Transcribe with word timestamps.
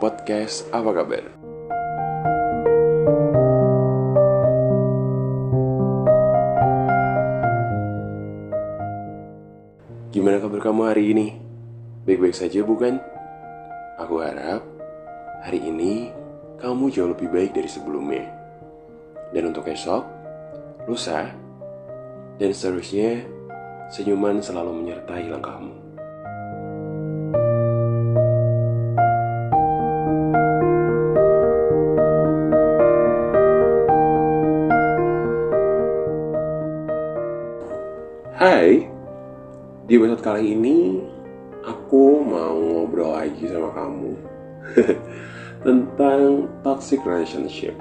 podcast 0.00 0.64
Apa 0.72 0.96
Kabar? 0.96 1.24
Gimana 10.08 10.40
kabar 10.40 10.60
kamu 10.64 10.82
hari 10.88 11.12
ini? 11.12 11.36
Baik-baik 12.08 12.32
saja 12.32 12.64
bukan? 12.64 12.96
Aku 14.00 14.24
harap 14.24 14.64
hari 15.44 15.68
ini 15.68 16.08
kamu 16.56 16.88
jauh 16.88 17.12
lebih 17.12 17.28
baik 17.28 17.52
dari 17.52 17.68
sebelumnya. 17.68 18.24
Dan 19.36 19.52
untuk 19.52 19.68
esok, 19.68 20.02
lusa, 20.88 21.28
dan 22.40 22.50
seterusnya, 22.56 23.20
senyuman 23.92 24.40
selalu 24.40 24.80
menyertai 24.80 25.28
langkahmu. 25.28 25.89
Hai, 38.60 38.84
di 39.88 39.96
episode 39.96 40.20
kali 40.20 40.52
ini 40.52 41.00
aku 41.64 42.20
mau 42.20 42.60
ngobrol 42.60 43.16
lagi 43.16 43.48
sama 43.48 43.72
kamu 43.72 44.12
tentang 45.64 46.44
toxic 46.60 47.00
relationship. 47.00 47.72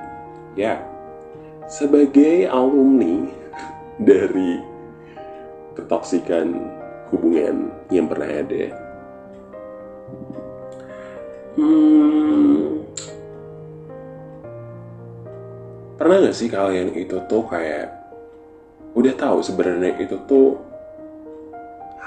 Ya, 0.55 0.79
sebagai 1.67 2.47
alumni 2.47 3.27
dari 4.07 4.63
ketoksikan 5.75 6.55
hubungan 7.11 7.75
yang 7.91 8.07
pernah 8.07 8.39
ada. 8.39 8.71
Hmm, 11.59 12.87
pernah 15.99 16.23
gak 16.23 16.37
sih 16.39 16.47
kalian 16.47 16.95
itu 16.95 17.19
tuh 17.27 17.43
kayak 17.51 17.99
udah 18.95 19.11
tahu 19.19 19.43
sebenarnya 19.43 19.99
itu 19.99 20.15
tuh 20.23 20.68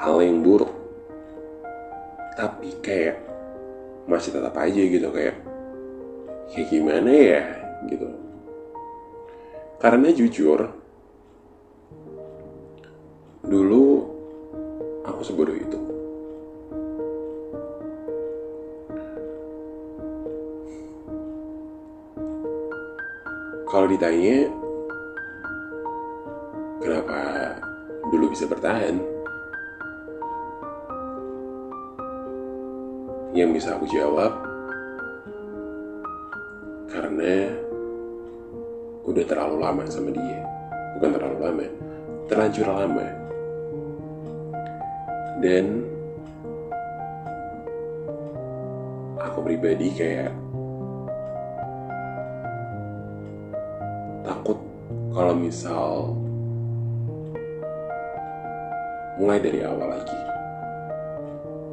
hal 0.03 0.19
yang 0.19 0.43
buruk. 0.43 0.75
Tapi 2.35 2.75
kayak 2.83 3.23
masih 4.11 4.35
tetap 4.35 4.59
aja 4.59 4.83
gitu 4.83 5.09
kayak 5.15 5.39
kayak 6.51 6.69
gimana 6.75 7.11
ya 7.11 7.43
gitu. 7.87 8.11
Karena 9.79 10.11
jujur 10.11 10.75
dulu 13.47 13.87
aku 15.07 15.21
sebodoh 15.23 15.55
itu. 15.55 15.79
Kalau 23.71 23.89
ditanya 23.89 24.53
kenapa 26.83 27.21
dulu 28.13 28.29
bisa 28.29 28.45
bertahan 28.45 29.22
yang 33.33 33.49
bisa 33.57 33.81
aku 33.81 33.89
jawab 33.89 34.33
karena 36.93 37.49
udah 39.09 39.25
terlalu 39.25 39.57
lama 39.57 39.83
sama 39.89 40.13
dia. 40.13 40.45
Bukan 41.01 41.11
terlalu 41.17 41.39
lama 41.41 41.67
terlanjur 42.29 42.69
lama. 42.69 43.09
Dan 45.43 45.85
aku 49.19 49.39
pribadi 49.43 49.91
kayak 49.97 50.33
takut 54.23 54.61
kalau 55.11 55.35
misal 55.35 56.15
mulai 59.19 59.43
dari 59.43 59.61
awal 59.67 59.99
lagi 59.99 60.32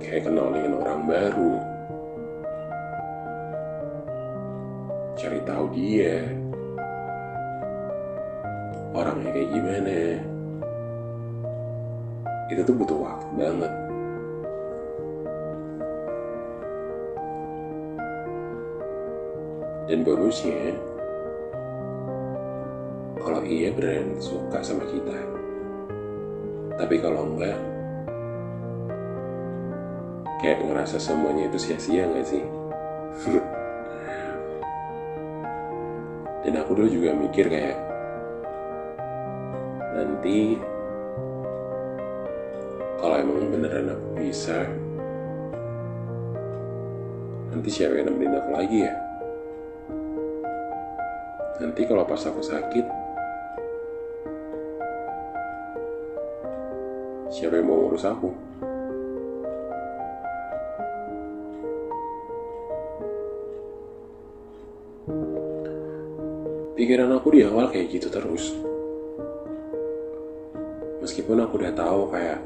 kayak 0.10 0.26
kenal 0.26 0.50
dengan 0.50 0.82
orang 0.82 1.02
baru. 1.06 1.54
Cari 5.14 5.40
tahu 5.46 5.66
dia. 5.78 6.18
Orangnya 8.98 9.30
kayak 9.30 9.50
gimana? 9.54 9.98
Itu 12.50 12.62
tuh 12.66 12.74
butuh 12.74 12.98
waktu 12.98 13.28
banget. 13.38 13.74
Dan 19.90 20.06
bonusnya 20.06 20.74
kalau 23.18 23.42
ia 23.46 23.74
beneran 23.74 24.18
suka 24.22 24.62
sama 24.62 24.86
kita 24.86 25.18
tapi 26.78 26.96
kalau 27.02 27.26
enggak 27.34 27.58
kayak 30.40 30.64
ngerasa 30.64 30.96
semuanya 30.98 31.52
itu 31.52 31.60
sia-sia 31.60 32.08
gak 32.08 32.28
sih? 32.28 32.44
Dan 36.48 36.56
aku 36.56 36.72
dulu 36.80 36.88
juga 36.88 37.12
mikir 37.12 37.52
kayak 37.52 37.78
nanti 40.00 40.56
kalau 43.04 43.16
emang 43.20 43.52
beneran 43.52 43.92
aku 43.92 44.08
bisa 44.16 44.64
nanti 47.52 47.68
siapa 47.68 48.00
yang 48.00 48.08
nemenin 48.08 48.40
aku 48.40 48.50
lagi 48.56 48.78
ya? 48.88 48.94
Nanti 51.60 51.84
kalau 51.84 52.08
pas 52.08 52.24
aku 52.24 52.40
sakit 52.40 52.88
siapa 57.28 57.60
yang 57.60 57.68
mau 57.68 57.84
ngurus 57.84 58.08
aku 58.08 58.32
pikiran 66.90 67.22
aku 67.22 67.38
di 67.38 67.46
awal 67.46 67.70
kayak 67.70 67.94
gitu 67.94 68.10
terus. 68.10 68.50
Meskipun 71.06 71.38
aku 71.38 71.62
udah 71.62 71.70
tahu 71.78 72.10
kayak 72.10 72.42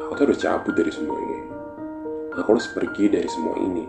aku 0.00 0.12
tuh 0.16 0.24
udah 0.24 0.38
cabut 0.40 0.72
dari 0.72 0.88
semua 0.88 1.20
ini. 1.20 1.38
Aku 2.32 2.48
harus 2.56 2.64
pergi 2.72 3.12
dari 3.12 3.28
semua 3.28 3.60
ini. 3.60 3.84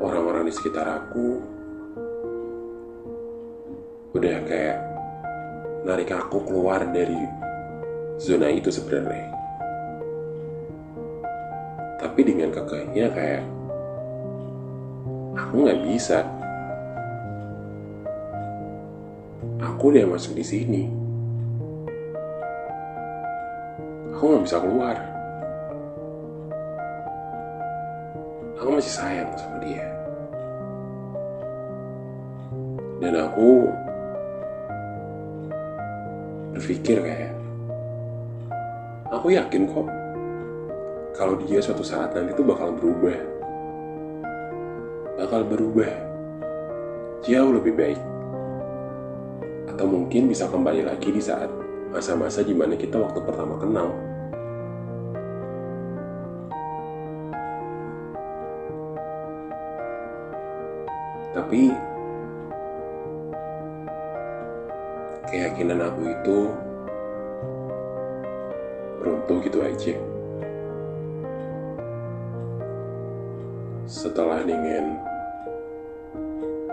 Orang-orang 0.00 0.48
di 0.48 0.56
sekitar 0.56 0.88
aku 0.88 1.36
udah 4.16 4.36
kayak 4.48 4.80
narik 5.84 6.16
aku 6.16 6.40
keluar 6.48 6.80
dari 6.96 7.20
zona 8.16 8.48
itu 8.48 8.72
sebenarnya 8.72 9.35
tapi 12.06 12.22
dengan 12.22 12.54
kekehnya 12.54 13.10
kayak 13.10 13.42
aku 15.34 15.66
nggak 15.66 15.82
bisa. 15.90 16.22
Aku 19.58 19.90
udah 19.90 20.06
masuk 20.06 20.38
di 20.38 20.46
sini. 20.46 20.86
Aku 24.14 24.22
nggak 24.22 24.44
bisa 24.46 24.62
keluar. 24.62 24.96
Aku 28.62 28.70
masih 28.70 28.94
sayang 28.94 29.34
sama 29.34 29.58
dia. 29.66 29.90
Dan 33.02 33.18
aku 33.18 33.66
berpikir 36.54 37.02
kayak 37.02 37.34
aku 39.10 39.34
yakin 39.34 39.66
kok 39.66 39.90
kalau 41.16 41.40
dia 41.40 41.64
suatu 41.64 41.80
saat 41.80 42.12
nanti 42.12 42.36
tuh 42.36 42.44
bakal 42.44 42.76
berubah. 42.76 43.16
Bakal 45.16 45.48
berubah. 45.48 45.92
Jauh 47.24 47.56
lebih 47.56 47.72
baik. 47.72 48.00
Atau 49.72 49.88
mungkin 49.88 50.28
bisa 50.28 50.44
kembali 50.44 50.84
lagi 50.84 51.08
di 51.08 51.18
saat 51.24 51.48
masa-masa 51.88 52.44
di 52.44 52.52
mana 52.52 52.76
kita 52.76 53.00
waktu 53.00 53.20
pertama 53.24 53.56
kenal. 53.56 53.88
Tapi 61.32 61.72
keyakinan 65.32 65.80
aku 65.80 66.00
itu 66.12 66.38
runtuh 69.00 69.38
gitu 69.44 69.60
aja 69.64 70.15
setelah 73.96 74.44
dengan 74.44 75.00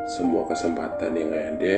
semua 0.03 0.43
kesempatan 0.43 1.15
yang 1.15 1.31
ada 1.31 1.75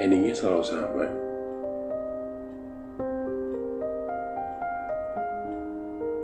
endingnya 0.00 0.32
selalu 0.32 0.64
sama. 0.64 1.06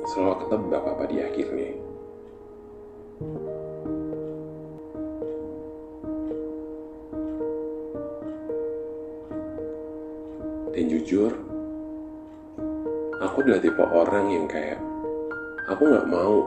Selalu 0.08 0.34
ketebak 0.40 0.82
apa 0.88 1.04
di 1.04 1.16
akhirnya. 1.20 1.72
Dan 10.74 10.90
jujur, 10.90 11.30
aku 13.20 13.36
adalah 13.44 13.60
tipe 13.60 13.84
orang 13.84 14.26
yang 14.32 14.48
kayak 14.48 14.93
aku 15.68 15.82
nggak 15.88 16.08
mau. 16.08 16.44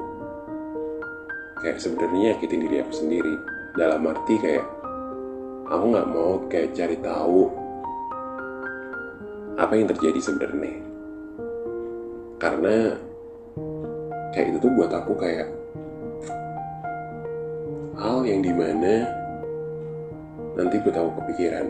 Kayak 1.57 1.81
sebenarnya 1.81 2.37
nyakitin 2.37 2.63
diri 2.69 2.77
aku 2.85 2.93
sendiri. 2.93 3.33
Dalam 3.77 4.05
arti 4.09 4.35
kayak 4.37 4.65
aku 5.69 5.83
nggak 5.89 6.09
mau 6.09 6.31
kayak 6.49 6.73
cari 6.73 6.97
tahu 7.01 7.49
apa 9.57 9.73
yang 9.73 9.89
terjadi 9.89 10.19
sebenarnya. 10.21 10.73
Karena 12.37 12.93
kayak 14.33 14.47
itu 14.53 14.57
tuh 14.61 14.71
buat 14.77 14.91
aku 14.93 15.13
kayak 15.17 15.49
hal 17.97 18.21
yang 18.21 18.45
di 18.45 18.53
mana 18.53 19.09
nanti 20.53 20.77
gue 20.77 20.93
tahu 20.93 21.09
kepikiran. 21.21 21.65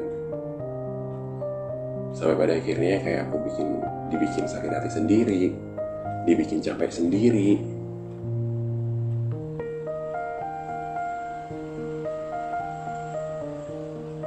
Sampai 2.12 2.36
pada 2.36 2.54
akhirnya 2.60 3.00
kayak 3.00 3.22
aku 3.32 3.36
bikin 3.48 3.68
dibikin 4.12 4.46
sakit 4.48 4.72
hati 4.72 4.90
sendiri 4.92 5.67
dibikin 6.28 6.60
capek 6.60 6.92
sendiri. 6.92 7.56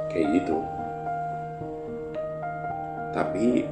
Kayak 0.09 0.27
gitu. 0.41 0.57
Tapi 3.13 3.69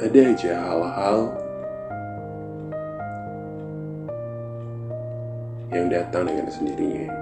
ada 0.00 0.20
aja 0.32 0.52
hal-hal 0.64 1.18
yang 5.76 5.92
datang 5.92 6.24
dengan 6.24 6.48
sendirinya. 6.48 7.12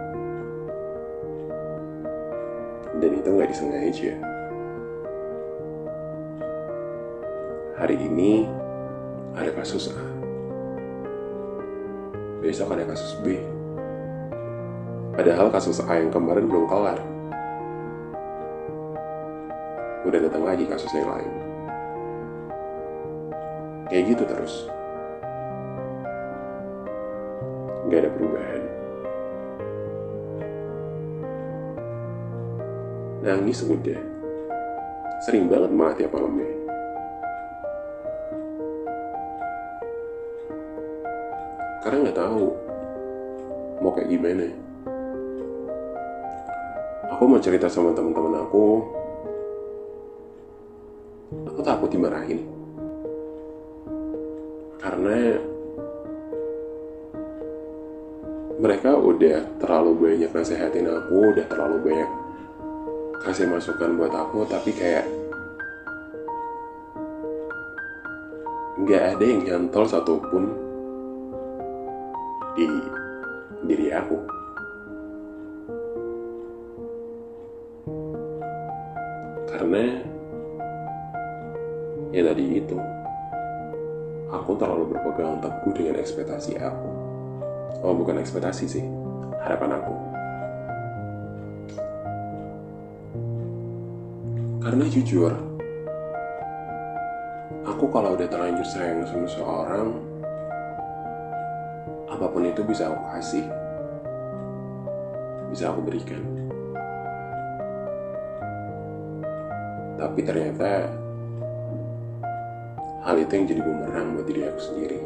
Dan 3.02 3.10
itu 3.18 3.28
nggak 3.34 3.50
disengaja. 3.50 4.33
Hari 7.84 8.00
ini 8.00 8.48
ada 9.36 9.52
kasus 9.52 9.92
A. 9.92 10.04
Besok 12.40 12.72
ada 12.72 12.88
kasus 12.88 13.12
B. 13.20 13.36
Padahal 15.12 15.52
kasus 15.52 15.84
A 15.84 16.00
yang 16.00 16.08
kemarin 16.08 16.48
belum 16.48 16.64
kelar. 16.64 16.96
Udah 20.08 20.16
datang 20.16 20.48
lagi 20.48 20.64
kasus 20.64 20.88
yang 20.96 21.12
lain. 21.12 21.32
Kayak 23.92 24.16
gitu 24.16 24.24
terus. 24.32 24.64
Gak 27.92 28.00
ada 28.00 28.10
perubahan. 28.16 28.62
Nangis 33.20 33.60
udah. 33.60 34.00
Sering 35.28 35.52
banget 35.52 35.68
malah 35.68 35.92
tiap 35.92 36.16
malamnya. 36.16 36.63
Karena 41.84 42.08
nggak 42.08 42.16
tahu 42.16 42.48
mau 43.84 43.92
kayak 43.92 44.08
gimana. 44.08 44.48
Aku 47.12 47.28
mau 47.28 47.36
cerita 47.36 47.68
sama 47.68 47.92
teman-teman 47.92 48.40
aku. 48.40 48.80
Aku 51.52 51.60
takut 51.60 51.92
dimarahin. 51.92 52.40
Karena 54.80 55.36
mereka 58.56 58.96
udah 58.96 59.44
terlalu 59.60 59.92
banyak 60.08 60.30
nasehatin 60.32 60.88
aku 60.88 61.36
udah 61.36 61.44
terlalu 61.52 61.76
banyak 61.84 62.10
kasih 63.20 63.50
masukan 63.50 63.98
buat 63.98 64.14
aku 64.14 64.46
tapi 64.48 64.70
kayak 64.72 65.04
nggak 68.78 69.02
ada 69.16 69.24
yang 69.24 69.40
nyantol 69.42 69.84
satupun 69.84 70.64
aku. 73.94 74.18
Karena 79.48 80.02
ya 82.10 82.22
tadi 82.26 82.44
itu, 82.58 82.78
aku 84.30 84.50
terlalu 84.58 84.92
berpegang 84.92 85.38
teguh 85.38 85.72
dengan 85.72 86.02
ekspektasi 86.02 86.58
aku. 86.58 86.90
Oh 87.86 87.94
bukan 87.94 88.18
ekspektasi 88.18 88.64
sih, 88.66 88.84
harapan 89.40 89.78
aku. 89.78 89.94
Karena 94.64 94.84
jujur, 94.88 95.32
aku 97.68 97.84
kalau 97.92 98.16
udah 98.16 98.24
terlanjur 98.24 98.64
sayang 98.64 99.04
sama 99.04 99.28
seseorang, 99.28 99.88
apa 102.08 102.26
pun 102.30 102.48
itu 102.48 102.64
bisa 102.64 102.88
aku 102.88 103.00
kasih, 103.12 103.44
bisa 105.54 105.70
aku 105.70 105.86
berikan. 105.86 106.18
Tapi 109.94 110.20
ternyata 110.26 110.90
hal 113.06 113.14
itu 113.22 113.30
yang 113.38 113.46
jadi 113.46 113.62
bumerang 113.62 114.18
buat 114.18 114.26
diri 114.26 114.42
aku 114.50 114.58
sendiri. 114.58 114.98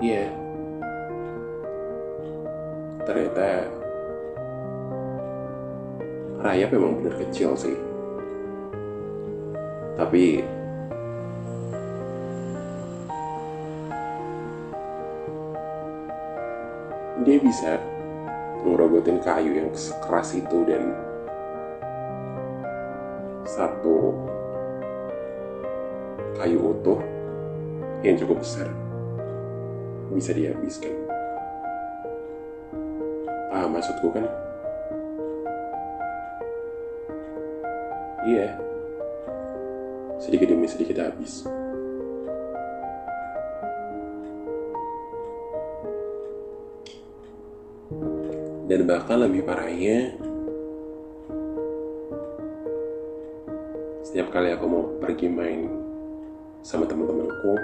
Iya, 0.00 0.24
yeah. 0.24 0.30
ternyata 3.04 3.68
Raya 6.40 6.64
memang 6.72 7.04
benar 7.04 7.20
kecil 7.20 7.52
sih. 7.52 7.76
Tapi 10.00 10.40
dia 17.28 17.36
bisa 17.44 17.76
ngerobotin 18.64 19.18
kayu 19.24 19.56
yang 19.56 19.70
keras 20.04 20.36
itu 20.36 20.58
dan 20.68 20.92
satu 23.48 24.14
kayu 26.36 26.72
utuh 26.72 27.00
yang 28.00 28.16
cukup 28.16 28.40
besar 28.40 28.68
bisa 30.10 30.34
dihabiskan. 30.34 30.94
Paham 33.50 33.70
maksudku 33.76 34.08
kan? 34.10 34.26
Iya. 38.26 38.58
Sedikit 40.20 40.52
demi 40.52 40.66
sedikit 40.68 41.00
habis. 41.00 41.46
Dan 48.70 48.86
bahkan 48.86 49.18
lebih 49.18 49.42
parahnya 49.42 50.14
setiap 54.06 54.30
kali 54.30 54.54
aku 54.54 54.64
mau 54.70 54.86
pergi 55.02 55.26
main 55.26 55.66
sama 56.62 56.86
teman-temanku 56.86 57.58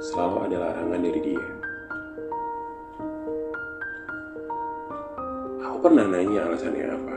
selalu 0.00 0.48
ada 0.48 0.56
larangan 0.56 1.04
dari 1.04 1.20
dia. 1.20 1.46
Aku 5.68 5.76
pernah 5.84 6.08
nanya 6.08 6.48
alasannya 6.48 6.86
apa? 6.88 7.16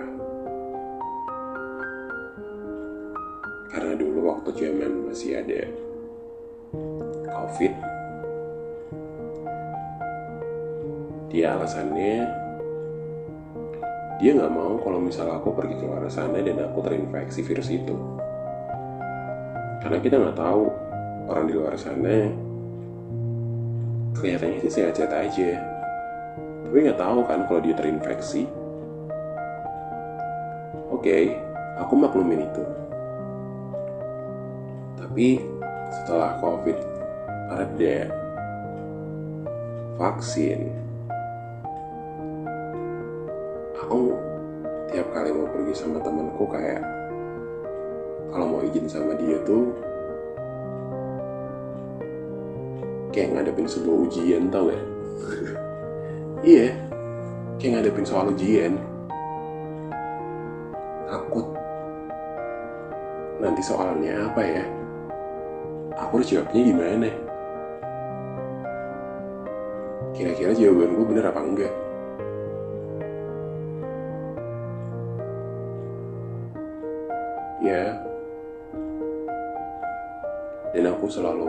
Karena 3.71 3.93
dulu 3.95 4.19
waktu 4.27 4.49
zaman 4.59 5.07
masih 5.07 5.39
ada 5.39 5.71
covid 7.31 7.92
dia 11.33 11.57
alasannya 11.57 12.29
dia 14.21 14.31
nggak 14.37 14.53
mau 14.53 14.77
kalau 14.77 15.01
misal 15.01 15.25
aku 15.33 15.49
pergi 15.57 15.81
ke 15.81 15.83
luar 15.89 16.05
sana 16.05 16.37
dan 16.45 16.61
aku 16.61 16.85
terinfeksi 16.85 17.41
virus 17.41 17.73
itu. 17.73 17.97
Karena 19.81 19.97
kita 19.97 20.21
nggak 20.21 20.37
tahu 20.37 20.69
orang 21.27 21.45
di 21.49 21.53
luar 21.57 21.73
sana 21.73 22.29
kelihatannya 24.13 24.61
sih 24.61 24.71
sehat-sehat 24.77 25.09
aja. 25.09 25.57
Tapi 26.69 26.77
nggak 26.85 27.01
tahu 27.01 27.19
kan 27.25 27.49
kalau 27.49 27.59
dia 27.65 27.73
terinfeksi. 27.73 28.45
Oke 30.93 31.01
okay, 31.01 31.23
aku 31.81 31.97
maklumin 31.97 32.45
itu. 32.45 32.63
Tapi 35.01 35.41
setelah 35.89 36.37
covid 36.37 36.77
ada 37.49 37.97
vaksin 39.97 40.82
aku 43.93 44.17
tiap 44.89 45.05
kali 45.13 45.29
mau 45.29 45.45
pergi 45.53 45.73
sama 45.77 46.01
temanku 46.01 46.50
kayak 46.50 46.81
kalau 48.33 48.50
mau 48.50 48.62
izin 48.65 48.89
sama 48.89 49.13
dia 49.21 49.38
tuh 49.45 49.69
kayak 53.13 53.38
ngadepin 53.38 53.69
sebuah 53.69 54.09
ujian 54.09 54.50
tau 54.50 54.73
gak? 54.73 54.83
iya 56.57 56.73
kayak 57.62 57.85
ngadepin 57.85 58.01
soal 58.01 58.33
ujian. 58.33 58.81
Takut 61.05 61.45
nanti 63.38 63.62
soalnya 63.62 64.25
apa 64.25 64.41
ya? 64.41 64.65
Aku 66.01 66.17
harus 66.17 66.33
jawabnya 66.33 66.62
gimana? 66.65 67.09
Kira-kira 70.17 70.57
jawaban 70.57 70.97
gue 70.97 71.05
bener 71.13 71.29
apa 71.29 71.41
enggak 71.45 71.73
ya. 77.63 77.96
Dan 80.75 80.89
aku 80.89 81.05
selalu 81.08 81.48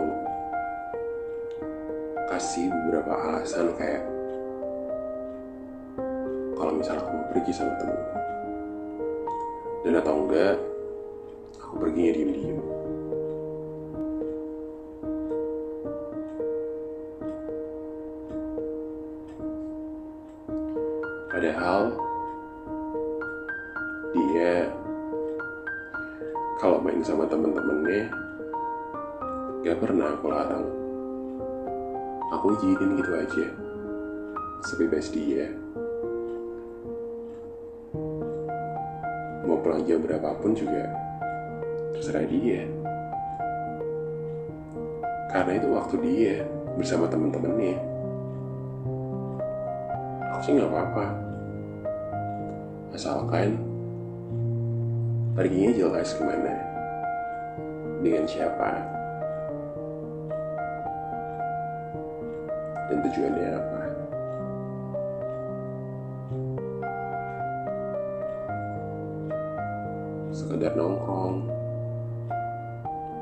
kasih 2.31 2.71
beberapa 2.71 3.11
alasan 3.15 3.75
kayak 3.75 4.03
kalau 6.55 6.73
misalnya 6.73 7.03
aku 7.03 7.15
pergi 7.31 7.51
sama 7.53 7.73
temenku 7.77 8.17
dan 9.85 9.93
atau 10.01 10.13
enggak 10.25 10.55
aku 11.61 11.73
perginya 11.77 12.11
diem-diem 12.17 12.74
gak 29.65 29.81
pernah 29.81 30.13
aku 30.13 30.29
larang. 30.29 30.67
Aku 32.37 32.53
izinin 32.53 33.01
gitu 33.01 33.11
aja. 33.17 33.45
Sebebas 34.69 35.09
dia. 35.09 35.49
Mau 39.41 39.57
pulang 39.65 39.81
jam 39.89 40.05
berapapun 40.05 40.53
juga 40.53 40.85
terserah 41.97 42.29
dia. 42.29 42.61
Karena 45.33 45.57
itu 45.57 45.67
waktu 45.73 45.95
dia 46.05 46.35
bersama 46.77 47.09
temen-temennya. 47.09 47.81
Aku 50.29 50.41
sih 50.45 50.53
nggak 50.61 50.69
apa-apa. 50.69 51.05
Asalkan 52.93 53.57
perginya 55.33 55.73
jelas 55.73 56.13
ke 56.13 56.21
mana 56.21 56.53
dengan 58.05 58.29
siapa 58.29 58.94
dan 62.85 62.97
tujuannya 63.01 63.49
apa? 63.57 63.81
Sekedar 70.29 70.73
nongkrong 70.77 71.49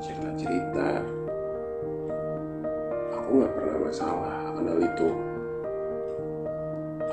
cerita-cerita. 0.04 1.00
Aku 3.16 3.40
nggak 3.40 3.54
pernah 3.56 3.76
masalah 3.80 4.36
akan 4.52 4.64
hal 4.68 4.80
itu. 4.84 5.08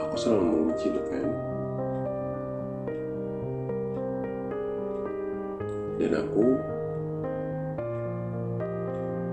Aku 0.01 0.15
selalu 0.19 0.67
mengizinkan 0.67 1.25
dan 6.01 6.17
aku 6.17 6.57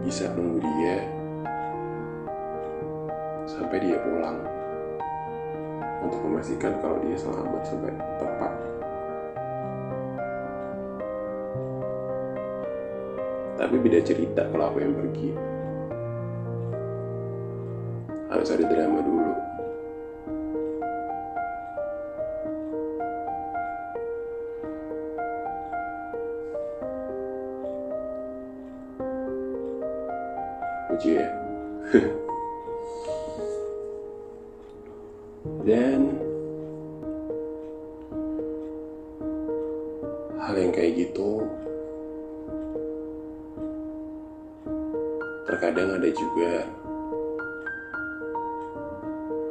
bisa 0.04 0.28
nunggu 0.36 0.60
dia 0.60 1.17
sampai 3.58 3.78
dia 3.82 3.98
pulang 3.98 4.38
untuk 6.06 6.22
memastikan 6.30 6.78
kalau 6.78 7.02
dia 7.02 7.18
selamat 7.18 7.62
sampai 7.66 7.90
tepat. 8.22 8.52
Tapi 13.58 13.74
beda 13.82 14.00
cerita 14.06 14.46
kalau 14.54 14.70
aku 14.70 14.78
yang 14.78 14.94
pergi. 14.94 15.30
Harus 18.30 18.48
ada 18.54 18.64
drama 18.70 18.98
dulu. 19.02 19.17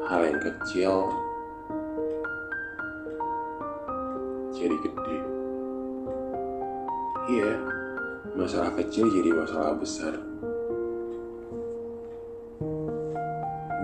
Hal 0.08 0.24
yang 0.24 0.40
kecil 0.40 1.12
jadi 4.56 4.76
gede. 4.80 5.18
Iya, 7.28 7.52
masalah 8.40 8.72
kecil 8.80 9.12
jadi 9.12 9.36
masalah 9.36 9.76
besar. 9.76 10.16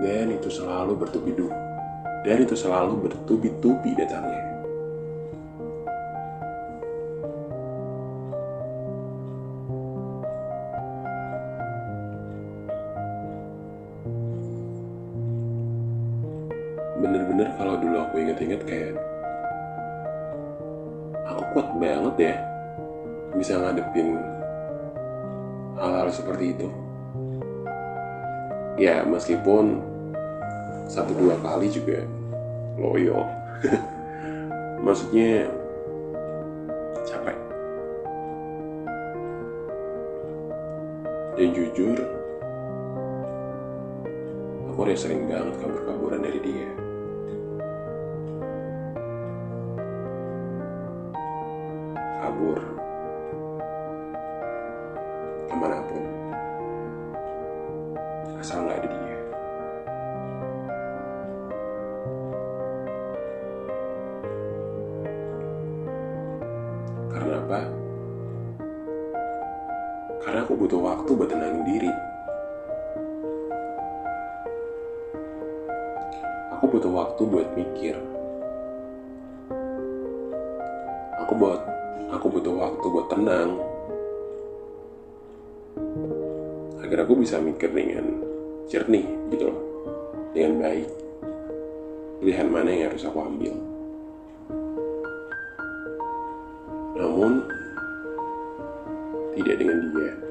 Dan 0.00 0.32
itu 0.32 0.48
selalu 0.48 0.96
bertubi-tubi. 0.96 1.56
Dan 2.24 2.36
itu 2.40 2.56
selalu 2.56 3.04
bertubi-tubi 3.04 3.92
datangnya. 3.92 4.43
Meskipun 29.02 29.82
satu 30.86 31.10
dua 31.18 31.34
kali 31.42 31.66
juga 31.72 31.98
loyo. 32.78 33.26
Maksudnya 34.86 35.50
capek. 37.02 37.36
Dan 41.34 41.50
jujur, 41.50 41.98
aku 44.70 44.78
udah 44.86 44.94
sering 44.94 45.26
banget 45.26 45.58
kabur-kaburan 45.58 46.22
dari 46.22 46.38
dia. 46.38 46.70
Tenangin 71.54 71.62
diri. 71.70 71.92
Aku 76.58 76.64
butuh 76.66 76.90
waktu 76.90 77.22
buat 77.30 77.48
mikir. 77.54 77.94
Aku 81.22 81.32
buat 81.38 81.60
aku 82.10 82.26
butuh 82.26 82.54
waktu 82.58 82.86
buat 82.90 83.06
tenang. 83.06 83.50
Agar 86.82 86.98
aku 87.06 87.14
bisa 87.22 87.38
mikir 87.38 87.70
dengan 87.70 88.06
jernih 88.66 89.06
gitu 89.30 89.50
loh. 89.50 89.58
Dengan 90.34 90.58
baik. 90.58 90.88
Pilihan 92.18 92.48
mana 92.50 92.70
yang 92.72 92.90
harus 92.90 93.06
aku 93.06 93.18
ambil. 93.20 93.54
Namun 96.94 97.32
tidak 99.34 99.56
dengan 99.60 99.78
dia. 99.92 100.23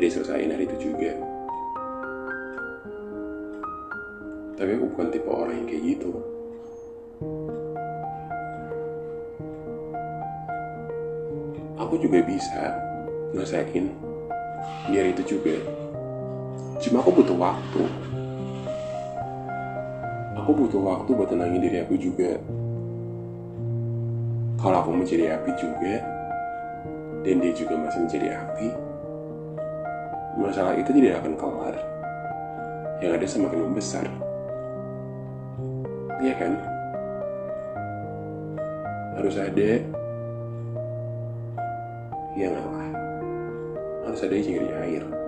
Jadi 0.00 0.16
selesaiin 0.16 0.48
hari 0.48 0.64
itu 0.64 0.88
juga. 0.88 1.12
Tapi 4.56 4.70
aku 4.80 4.84
bukan 4.96 5.12
tipe 5.12 5.28
orang 5.28 5.60
yang 5.60 5.68
kayak 5.68 5.84
gitu. 5.92 6.10
Aku 11.76 12.00
juga 12.00 12.24
bisa 12.24 12.80
ngerasain 13.36 13.92
biar 14.88 15.04
itu 15.12 15.36
juga. 15.36 15.60
Cuma 16.80 17.04
aku 17.04 17.20
butuh 17.20 17.36
waktu. 17.36 17.84
Aku 20.40 20.50
butuh 20.56 20.80
waktu 20.80 21.10
buat 21.12 21.28
tenangin 21.28 21.60
diri 21.60 21.84
aku 21.84 22.00
juga. 22.00 22.40
Kalau 24.64 24.80
aku 24.80 24.96
menjadi 24.96 25.36
api 25.36 25.52
juga, 25.60 26.00
dan 27.20 27.36
dia 27.44 27.52
juga 27.52 27.76
masih 27.76 28.00
menjadi 28.08 28.28
api, 28.40 28.89
masalah 30.40 30.72
itu 30.74 30.90
tidak 30.96 31.20
akan 31.20 31.36
kelar. 31.36 31.76
Yang 33.04 33.12
ada 33.20 33.26
semakin 33.28 33.60
membesar. 33.68 34.06
Iya 36.20 36.34
kan? 36.36 36.52
Harus 39.20 39.36
ada 39.36 39.70
yang 42.36 42.52
ngalah. 42.56 42.90
Harus 44.08 44.20
ada 44.24 44.32
yang 44.32 44.44
jadi 44.48 44.70
air. 44.80 45.19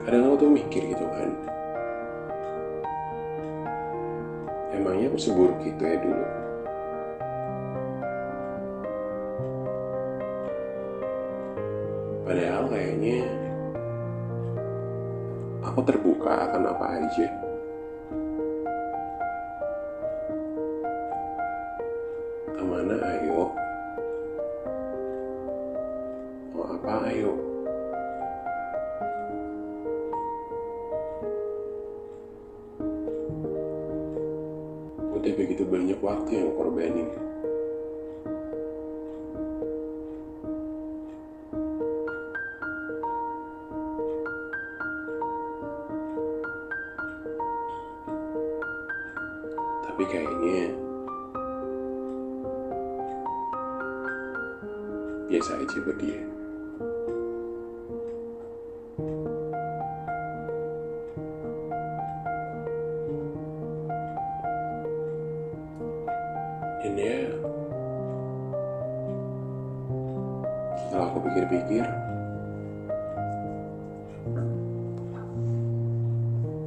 Kadang 0.00 0.32
aku 0.32 0.36
tuh 0.40 0.50
mikir 0.56 0.82
gitu 0.88 1.04
kan. 1.12 1.28
Emangnya 4.72 5.12
aku 5.12 5.18
seburuk 5.20 5.60
itu 5.60 5.82
ya 5.84 5.96
dulu? 6.00 6.24
Padahal 12.24 12.64
kayaknya 12.72 13.18
aku 15.60 15.80
terbuka 15.84 16.32
akan 16.48 16.62
apa 16.72 16.86
aja. 16.96 17.49
Udah 35.20 35.36
begitu 35.36 35.68
banyak 35.68 36.00
waktu 36.00 36.30
yang 36.32 36.56
korbanin. 36.56 37.12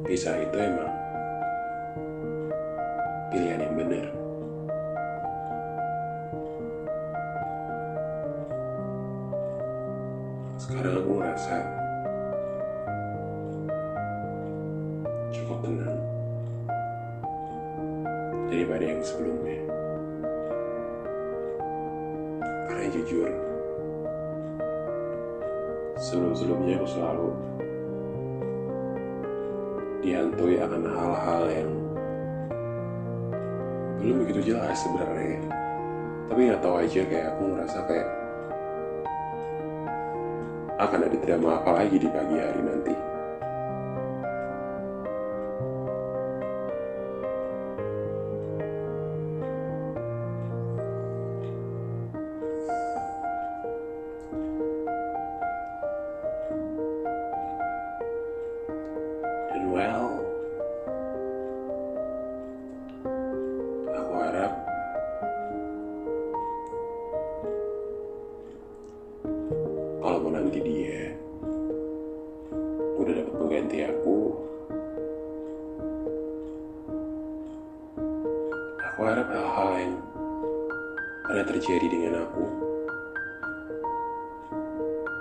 Pisah 0.04 0.36
itu 0.36 0.56
emang 0.60 0.92
pilihan 3.32 3.64
yang 3.64 3.72
benar. 3.72 4.06
Sekarang 10.60 11.00
aku 11.00 11.10
ngerasa 11.16 11.56
cukup 15.32 15.58
tenang 15.64 16.00
daripada 18.52 18.84
yang 18.84 19.00
sebelumnya. 19.00 19.60
Karena 22.68 22.92
jujur, 22.92 23.30
sebelum-sebelumnya 25.96 26.76
aku 26.76 26.88
selalu 26.92 27.28
dihantui 30.04 30.60
akan 30.60 30.84
hal-hal 30.84 31.42
yang 31.48 31.70
belum 34.04 34.16
begitu 34.28 34.52
jelas 34.52 34.76
sebenarnya. 34.84 35.40
Tapi 36.28 36.40
nggak 36.44 36.60
tahu 36.60 36.76
aja 36.76 37.00
kayak 37.08 37.26
aku 37.32 37.42
ngerasa 37.56 37.78
kayak 37.88 38.08
akan 40.76 41.00
ada 41.08 41.16
drama 41.24 41.48
apa 41.56 41.70
lagi 41.80 41.96
di 41.96 42.08
pagi 42.12 42.36
hari 42.36 42.60
nanti. 42.60 43.13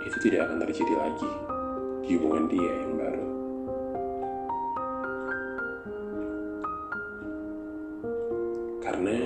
Itu 0.04 0.18
tidak 0.20 0.52
akan 0.52 0.60
terjadi 0.68 0.94
lagi 1.00 1.32
di 2.04 2.20
hubungan 2.20 2.52
dia 2.52 2.74
yang 2.84 2.94
baru. 3.00 3.26
Karena 8.84 9.18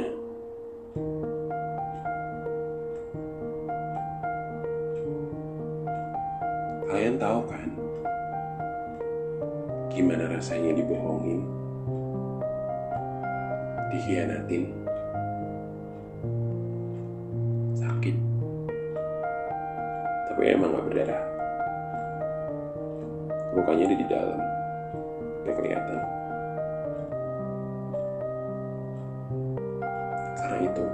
kalian 6.86 7.18
tahu 7.18 7.40
kan 7.50 7.70
gimana 9.90 10.30
rasanya 10.30 10.78
dibohongin, 10.78 11.42
dikhianatin, 13.90 14.77
Lukanya 23.78 23.94
ada 23.94 24.02
di 24.02 24.10
dalam, 24.10 24.42
gak 25.46 25.56
kelihatan. 25.62 26.00
Karena 30.34 30.58
itu, 30.66 30.86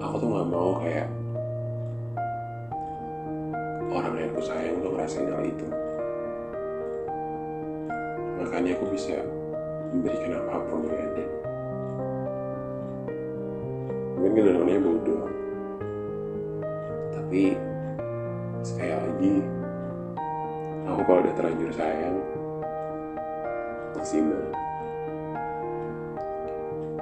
aku 0.00 0.14
tuh 0.24 0.28
gak 0.32 0.48
mau 0.48 0.80
kayak 0.80 1.08
orang 3.92 4.16
yang 4.16 4.32
aku 4.32 4.40
sayang 4.40 4.80
tuh 4.80 4.88
ngerasain 4.96 5.28
hal 5.28 5.44
itu. 5.44 5.68
Makanya 8.40 8.72
aku 8.80 8.84
bisa 8.88 9.20
memberikan 9.92 10.40
apa 10.48 10.64
pun 10.64 10.80
untuk 10.80 10.96
Eden. 10.96 11.30
Mungkin 14.16 14.32
kadang-kadangnya 14.32 14.80
bodoh. 14.80 15.28
Tapi 17.12 17.52
sekali 18.64 18.96
lagi, 18.96 19.34
kalau 21.04 21.20
udah 21.20 21.34
terlanjur 21.36 21.70
sayang 21.76 22.16
maksimal 23.94 24.44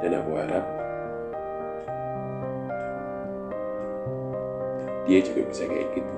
dan 0.03 0.19
aku 0.19 0.31
harap 0.35 0.67
dia 5.07 5.19
juga 5.23 5.43
bisa 5.51 5.67
kayak 5.67 5.89
gitu. 5.99 6.15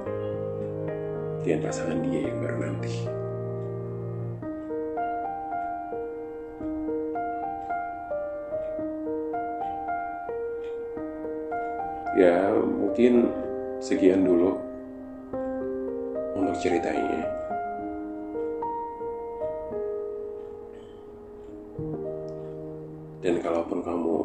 Dengan 1.45 1.61
pasangan 1.69 1.99
dia 2.05 2.21
yang 2.25 2.39
baru 2.41 2.57
nanti. 2.63 2.95
Ya 12.15 12.55
mungkin 12.55 13.29
sekian 13.83 14.25
dulu 14.25 14.57
untuk 16.39 16.57
ceritanya. 16.63 17.44
Kalaupun 23.65 23.81
kamu 23.81 24.17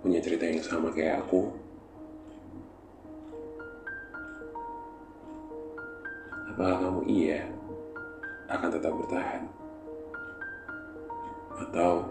punya 0.00 0.16
cerita 0.24 0.48
yang 0.48 0.64
sama 0.64 0.88
kayak 0.96 1.20
aku, 1.20 1.52
apakah 6.48 6.76
kamu 6.80 7.00
iya 7.04 7.44
akan 8.48 8.68
tetap 8.72 8.96
bertahan? 8.96 9.44
Atau 11.68 12.08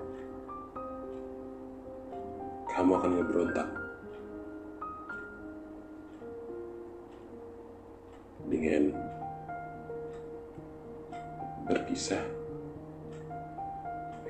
kamu 2.69 2.91
akan 2.93 3.11
ngeberontak 3.17 3.67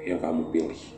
yang 0.08 0.20
kamu 0.24 0.48
pilih. 0.50 0.97